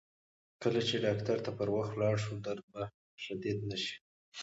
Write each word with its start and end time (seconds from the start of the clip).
کله 0.61 0.79
چې 0.87 0.95
ډاکتر 1.05 1.37
ته 1.45 1.51
پر 1.57 1.67
وخت 1.75 1.91
ولاړ 1.93 2.15
شو، 2.23 2.33
درد 2.45 2.65
به 2.73 2.83
شدید 3.23 3.57
نه 3.69 3.77
شي. 3.83 3.95